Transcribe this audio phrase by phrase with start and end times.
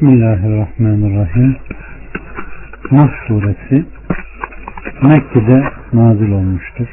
[0.00, 1.56] Bismillahirrahmanirrahim.
[2.90, 3.84] Nuh suresi
[5.02, 6.86] Mekke'de nazil olmuştur.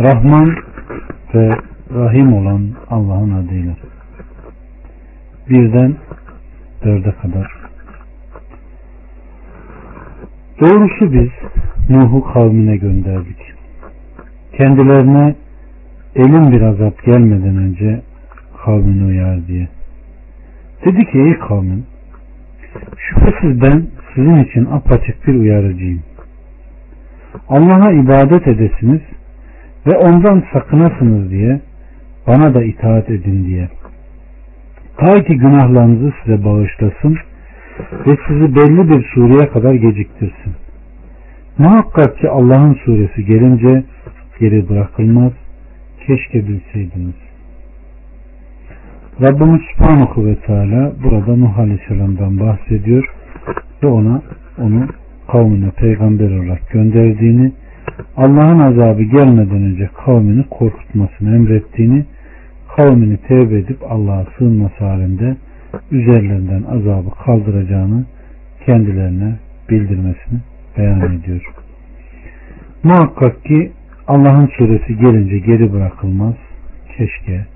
[0.00, 0.56] Rahman
[1.34, 1.56] ve
[1.94, 3.76] Rahim olan Allah'ın adıyla.
[5.50, 5.94] Birden
[6.84, 7.52] dörde kadar.
[10.60, 11.30] Doğrusu biz
[11.88, 13.52] Nuh'u kavmine gönderdik.
[14.56, 15.34] Kendilerine
[16.14, 18.02] elin bir azap gelmeden önce
[18.64, 19.75] kavmini uyar diye.
[20.86, 21.84] Dedi ki ey kavmin
[22.96, 26.02] şüphesiz ben sizin için apaçık bir uyarıcıyım.
[27.48, 29.00] Allah'a ibadet edesiniz
[29.86, 31.60] ve ondan sakınasınız diye
[32.26, 33.68] bana da itaat edin diye.
[34.96, 37.18] Ta ki günahlarınızı size bağışlasın
[38.06, 40.52] ve sizi belli bir sureye kadar geciktirsin.
[41.58, 43.84] Muhakkak ki Allah'ın suresi gelince
[44.40, 45.32] geri bırakılmaz.
[46.06, 47.25] Keşke bilseydiniz.
[49.22, 53.04] Rabbimiz Subhanahu ve Teala burada Nuh Aleyhisselam'dan bahsediyor
[53.82, 54.22] ve ona
[54.58, 54.88] onu
[55.28, 57.52] kavmine peygamber olarak gönderdiğini,
[58.16, 62.04] Allah'ın azabı gelmeden önce kavmini korkutmasını emrettiğini,
[62.76, 65.36] kavmini tevbe edip Allah'a sığınması halinde
[65.90, 68.04] üzerlerinden azabı kaldıracağını
[68.66, 69.34] kendilerine
[69.70, 70.38] bildirmesini
[70.78, 71.42] beyan ediyor.
[72.82, 73.72] Muhakkak ki
[74.08, 76.34] Allah'ın suresi gelince geri bırakılmaz.
[76.96, 77.55] Keşke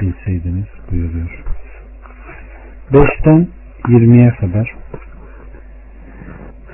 [0.00, 1.44] bilseydiniz buyuruyor.
[2.92, 3.46] 5'ten
[3.84, 4.74] 20'ye kadar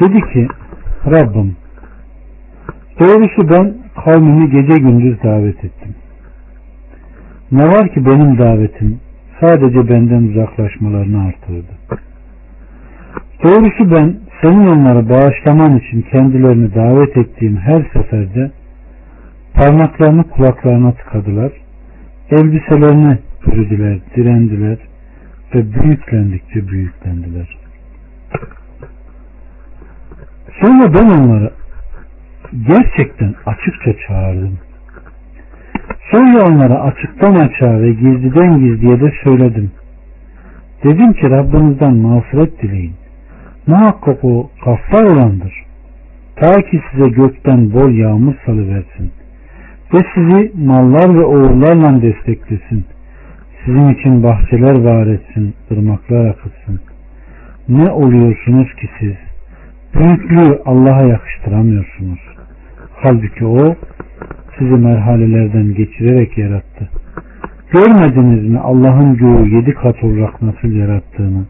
[0.00, 0.48] dedi ki
[1.06, 1.56] Rabbim
[3.00, 5.94] doğrusu ben kavmimi gece gündüz davet ettim.
[7.52, 9.00] Ne var ki benim davetim
[9.40, 12.00] sadece benden uzaklaşmalarını artırdı.
[13.44, 18.50] Doğrusu ben senin onları bağışlaman için kendilerini davet ettiğim her seferde
[19.54, 21.52] parmaklarını kulaklarına tıkadılar
[22.30, 24.78] Elbiselerini bürüdüler, direndiler
[25.54, 27.58] ve büyüklendikçe büyüklendiler.
[30.60, 31.52] Sonra ben onları
[32.68, 34.58] gerçekten açıkça çağırdım.
[36.10, 39.70] Sonra onlara açıktan açığa ve gizliden gizliye de söyledim.
[40.84, 42.94] Dedim ki Rabbinizden mağfiret dileyin.
[43.66, 45.64] Muhakkak o gaffar olandır.
[46.36, 49.12] Ta ki size gökten bol yağmur salıversin
[49.94, 52.84] ve sizi mallar ve oğullarla desteklesin.
[53.64, 56.80] Sizin için bahçeler var etsin, ırmaklar akıtsın.
[57.68, 59.14] Ne oluyorsunuz ki siz?
[59.94, 62.20] Büyüklüğü Allah'a yakıştıramıyorsunuz.
[62.94, 63.74] Halbuki O
[64.58, 66.88] sizi merhalelerden geçirerek yarattı.
[67.72, 71.44] Görmediniz mi Allah'ın göğü yedi kat olarak nasıl yarattığını?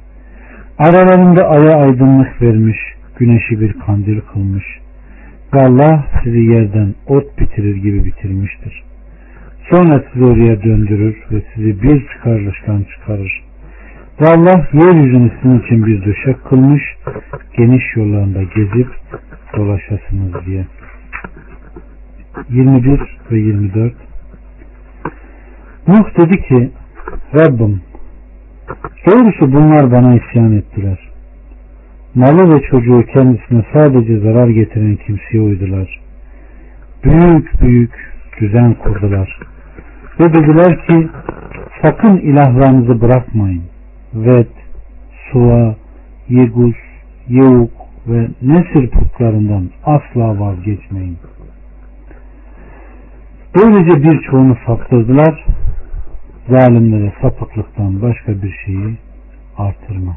[0.79, 2.79] Aralarında aya aydınlık vermiş,
[3.19, 4.65] güneşi bir kandil kılmış
[5.53, 8.85] Allah sizi yerden ot bitirir gibi bitirmiştir.
[9.71, 13.45] Sonra sizi oraya döndürür ve sizi bir çıkarılıştan çıkarır.
[14.21, 16.83] Ve Allah yeryüzünü sizin için bir döşek kılmış,
[17.57, 18.89] geniş yollarında gezip
[19.57, 20.65] dolaşasınız diye.
[22.51, 23.95] 21 ve 24
[25.89, 26.71] Nuh dedi ki
[27.35, 27.81] Rabbim
[29.07, 31.16] doğrusu bunlar bana isyan ettiler
[32.17, 36.01] malı ve çocuğu kendisine sadece zarar getiren kimseye uydular.
[37.05, 37.93] Büyük büyük
[38.41, 39.39] düzen kurdular.
[40.21, 41.09] Ve dediler ki
[41.83, 43.63] sakın ilahlarınızı bırakmayın.
[44.15, 44.47] Ved,
[45.33, 45.77] Suva,
[46.29, 46.77] Yeguz,
[47.29, 47.71] Yevuk
[48.07, 51.19] ve Nesir putlarından asla vazgeçmeyin.
[53.57, 55.45] Böylece birçoğunu saptırdılar.
[56.49, 58.97] Zalimlere sapıklıktan başka bir şeyi
[59.59, 60.17] artırma.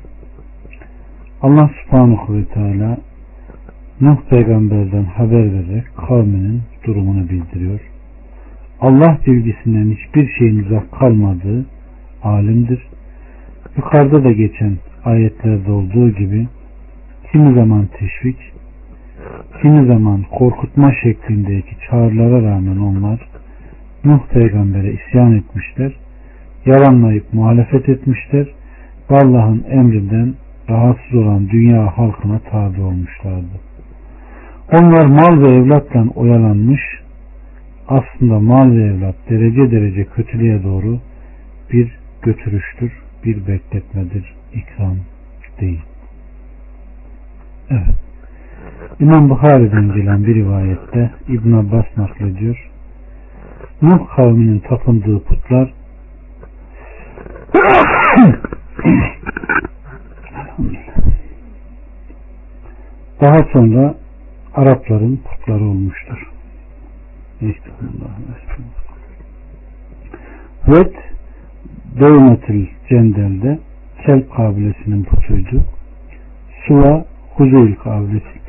[1.41, 2.97] Allah subhanahu ve teala
[4.01, 7.79] Nuh peygamberden haber vererek kavminin durumunu bildiriyor.
[8.81, 11.65] Allah bilgisinden hiçbir şeyin uzak kalmadığı
[12.23, 12.87] alimdir.
[13.77, 16.47] Yukarıda da geçen ayetlerde olduğu gibi
[17.31, 18.37] kimi zaman teşvik,
[19.61, 23.19] kimi zaman korkutma şeklindeki çağrılara rağmen onlar
[24.05, 25.93] Nuh peygambere isyan etmişler,
[26.65, 28.47] yalanlayıp muhalefet etmişler
[29.11, 30.33] ve Allah'ın emrinden
[30.69, 33.59] rahatsız olan dünya halkına tabi olmuşlardı.
[34.71, 36.81] Onlar mal ve evlatla oyalanmış,
[37.87, 40.99] aslında mal ve evlat derece derece kötülüğe doğru
[41.71, 42.91] bir götürüştür,
[43.25, 44.97] bir bekletmedir, ikram
[45.61, 45.81] değil.
[47.69, 47.95] Evet.
[48.99, 52.69] İmam Bukhari'den gelen bir rivayette İbn Abbas naklediyor.
[53.81, 55.73] Nuh kavminin tapındığı putlar
[63.21, 63.95] Daha sonra
[64.55, 66.29] Arapların putları olmuştur.
[70.67, 70.91] Ve
[71.99, 73.59] Devmetil Cendel'de
[74.05, 75.61] Kelp kabilesinin putuydu.
[76.67, 77.05] Suva
[77.35, 78.39] Huzeyl kabilesi.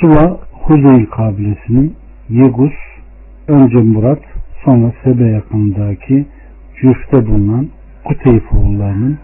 [0.00, 1.96] Suva Huzeyl kabilesinin
[2.28, 2.72] Yegus,
[3.48, 4.22] önce Murat,
[4.64, 6.26] sonra Sebe yakınındaki
[6.82, 7.68] Cüf'te bulunan
[8.04, 9.18] Kuteyf oğullarının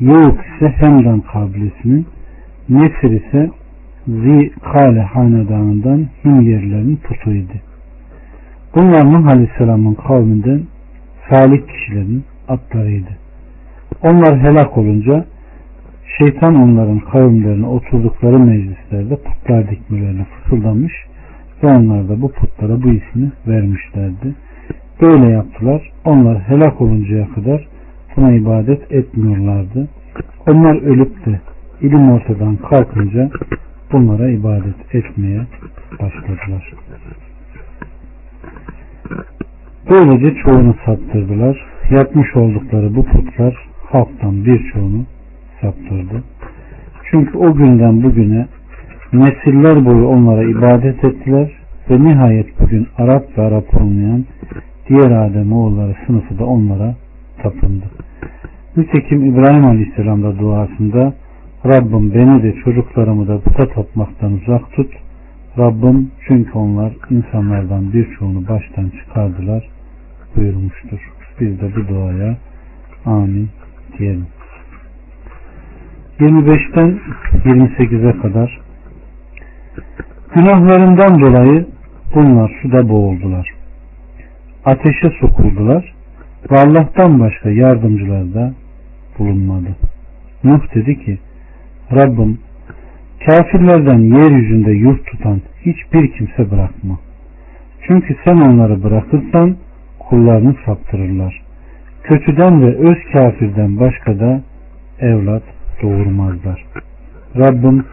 [0.00, 2.06] Yavuk ise Hemdan kabilesinin
[2.68, 3.50] Nesir ise
[4.06, 7.52] Zikale hanedanından Himyerlerin putuydu.
[8.74, 10.62] Bunlar Nuh Aleyhisselam'ın kavminden
[11.30, 13.10] salih kişilerin atlarıydı.
[14.02, 15.24] Onlar helak olunca
[16.18, 20.92] şeytan onların kavimlerine oturdukları meclislerde putlar dikmelerine fısıldamış
[21.62, 24.34] ve onlar da bu putlara bu ismi vermişlerdi.
[25.00, 25.92] Böyle yaptılar.
[26.04, 27.68] Onlar helak oluncaya kadar
[28.16, 29.88] buna ibadet etmiyorlardı.
[30.48, 31.40] Onlar ölüp de
[31.80, 33.30] ilim ortadan kalkınca
[33.92, 35.40] bunlara ibadet etmeye
[36.00, 36.72] başladılar.
[39.90, 41.66] Böylece çoğunu saptırdılar.
[41.90, 45.04] Yapmış oldukları bu putlar halktan birçoğunu
[45.60, 46.22] saptırdı.
[47.10, 48.46] Çünkü o günden bugüne
[49.12, 51.50] nesiller boyu onlara ibadet ettiler
[51.90, 54.24] ve nihayet bugün Arap ve Arap olmayan
[54.88, 56.94] diğer Adem oğulları sınıfı da onlara
[57.42, 57.84] tapındı.
[58.76, 61.12] Nitekim İbrahim Aleyhisselam da duasında
[61.66, 64.92] Rabbim beni de çocuklarımı da puta tapmaktan uzak tut.
[65.58, 69.68] Rabbim çünkü onlar insanlardan birçoğunu baştan çıkardılar
[70.36, 71.12] buyurmuştur.
[71.40, 72.36] Biz de bu duaya
[73.06, 73.48] amin
[73.98, 74.26] diyelim.
[76.20, 76.98] 25'ten
[77.44, 78.60] 28'e kadar
[80.34, 81.66] günahlarından dolayı
[82.14, 83.53] bunlar suda boğuldular.
[84.64, 85.94] Ateşe sokuldular
[86.50, 88.54] ve Allah'tan başka yardımcılar da
[89.18, 89.76] bulunmadı.
[90.44, 91.18] Nuh dedi ki
[91.92, 92.38] Rabbim
[93.26, 96.98] kafirlerden yeryüzünde yurt tutan hiçbir kimse bırakma.
[97.86, 99.56] Çünkü sen onları bırakırsan
[99.98, 101.42] kullarını saptırırlar.
[102.02, 104.40] Kötüden ve öz kafirden başka da
[105.00, 105.42] evlat
[105.82, 106.64] doğurmazlar.
[107.36, 107.84] Rabbim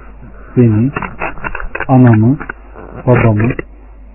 [0.58, 0.92] beni,
[1.88, 2.38] anamı,
[3.08, 3.52] babamı,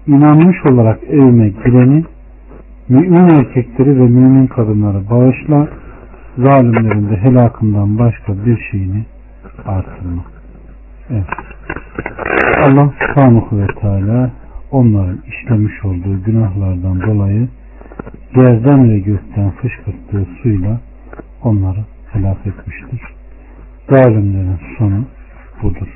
[0.06, 2.04] inanmış olarak evime gireni,
[2.88, 5.68] mümin erkekleri ve mümin kadınları bağışla,
[6.38, 9.04] zalimlerin de helakından başka bir şeyini
[9.66, 10.24] artırma.
[11.10, 11.26] Evet.
[12.68, 14.30] Allah subhanahu ve teala
[14.70, 17.48] onların işlemiş olduğu günahlardan dolayı
[18.36, 20.80] yerden ve gökten fışkırttığı suyla
[21.42, 23.00] onları helak etmiştir.
[23.90, 25.04] Zalimlerin sonu
[25.62, 25.88] budur.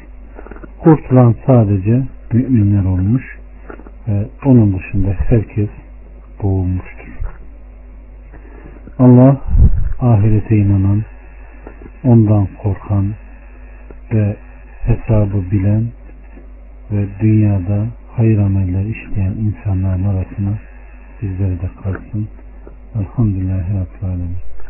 [0.79, 2.03] Kurtulan sadece
[2.33, 3.39] müminler olmuş
[4.09, 5.69] ve onun dışında herkes
[6.43, 7.11] boğulmuştur.
[8.99, 9.41] Allah
[10.01, 11.05] ahirete inanan,
[12.05, 13.15] ondan korkan
[14.13, 14.37] ve
[14.85, 15.87] hesabı bilen
[16.91, 20.59] ve dünyada hayır ameller işleyen insanların arasına
[21.23, 22.29] bizleri de kalsın.
[22.95, 24.50] Elhamdülillahi Rabbil.